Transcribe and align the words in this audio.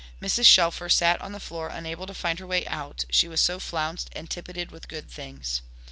Mrs. 0.19 0.45
Shelfer 0.47 0.89
sat 0.89 1.21
on 1.21 1.31
the 1.31 1.39
floor 1.39 1.69
unable 1.69 2.07
to 2.07 2.15
find 2.15 2.39
her 2.39 2.47
way 2.47 2.65
out, 2.65 3.05
she 3.11 3.27
was 3.27 3.39
so 3.39 3.59
flounced 3.59 4.09
and 4.13 4.27
tippeted 4.27 4.71
with 4.71 4.87
good 4.87 5.07
things. 5.11 5.61